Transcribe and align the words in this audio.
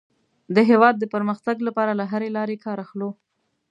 د 0.55 0.57
هېواد 0.69 0.95
د 0.99 1.05
پرمختګ 1.13 1.57
لپاره 1.67 1.91
له 1.99 2.05
هرې 2.11 2.29
لارې 2.37 2.57
کار 2.65 2.77
اخلو. 2.85 3.09